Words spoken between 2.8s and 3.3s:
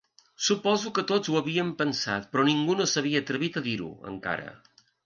no s'havia